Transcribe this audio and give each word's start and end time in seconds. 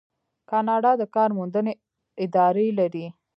کاناډا 0.49 0.91
د 1.01 1.03
کار 1.15 1.29
موندنې 1.37 1.73
ادارې 2.23 2.67
لري. 2.79 3.05